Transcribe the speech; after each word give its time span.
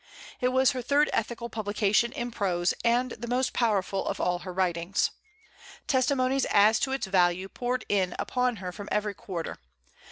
It 0.39 0.47
was 0.47 0.71
her 0.71 0.81
third 0.81 1.11
ethical 1.13 1.47
publication 1.47 2.11
in 2.13 2.31
prose, 2.31 2.73
and 2.83 3.11
the 3.11 3.27
most 3.27 3.53
powerful 3.53 4.07
of 4.07 4.19
all 4.19 4.39
her 4.39 4.51
writings. 4.51 5.11
Testimonies 5.85 6.45
as 6.45 6.79
to 6.79 6.91
its 6.91 7.05
value 7.05 7.47
poured 7.47 7.85
in 7.87 8.15
upon 8.17 8.55
her 8.55 8.71
from 8.71 8.89
every 8.91 9.13
quarter. 9.13 9.59